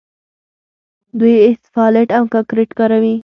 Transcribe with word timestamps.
دوی 1.19 1.35
اسفالټ 1.49 2.09
او 2.17 2.23
کانکریټ 2.33 2.69
کاروي. 2.79 3.15